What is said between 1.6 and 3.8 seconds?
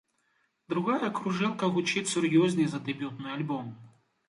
гучыць сур'ёзней за дэбютны альбом.